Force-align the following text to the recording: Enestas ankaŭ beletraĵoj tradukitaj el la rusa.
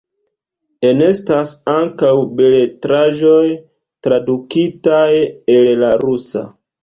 Enestas 0.91 1.51
ankaŭ 1.73 2.09
beletraĵoj 2.39 3.43
tradukitaj 4.07 5.07
el 5.57 5.69
la 5.85 5.93
rusa. 6.05 6.45